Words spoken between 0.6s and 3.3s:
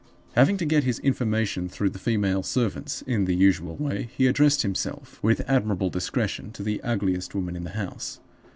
get his information through the female servants in